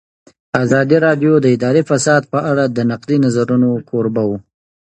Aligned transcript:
ازادي 0.63 0.97
راډیو 1.05 1.33
د 1.41 1.45
اداري 1.55 1.83
فساد 1.89 2.23
په 2.33 2.39
اړه 2.51 2.63
د 2.67 2.77
نقدي 2.91 3.17
نظرونو 3.25 3.69
کوربه 3.89 4.23
وه. 4.29 4.37